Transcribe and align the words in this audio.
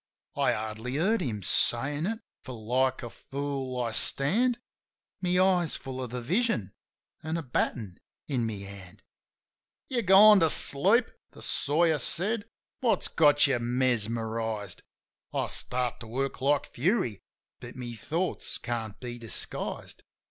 "I 0.35 0.53
hardly 0.53 0.95
heard 0.95 1.21
him 1.21 1.43
saying 1.43 2.07
it, 2.07 2.21
for 2.41 2.53
like 2.53 3.03
a 3.03 3.09
fool 3.11 3.79
I 3.83 3.91
stand, 3.91 4.57
My 5.21 5.37
eyes 5.39 5.75
full 5.75 6.01
of 6.03 6.09
the 6.09 6.23
vision 6.23 6.73
an' 7.21 7.37
a 7.37 7.43
batten 7.43 7.99
in 8.27 8.47
my 8.47 8.53
hand. 8.53 9.03
"You 9.89 10.01
gone 10.01 10.39
to 10.39 10.49
sleep?" 10.49 11.11
the 11.33 11.43
sawyer 11.43 11.99
said. 11.99 12.45
"What's 12.79 13.09
got 13.09 13.45
you 13.45 13.59
mesmerized?" 13.59 14.81
I 15.35 15.45
start 15.45 15.99
to 15.99 16.07
work 16.07 16.41
like 16.41 16.65
fury, 16.73 17.21
but 17.59 17.75
my 17.75 17.93
thoughts 17.93 18.57
can't 18.57 18.99
be 18.99 19.19
disguised. 19.19 20.01